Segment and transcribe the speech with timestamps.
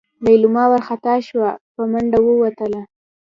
[0.23, 2.81] لېلما وارخطا شوه په منډه ووتله.